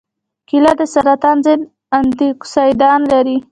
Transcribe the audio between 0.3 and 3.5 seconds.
کېله د سرطان ضد انتياکسیدان لري.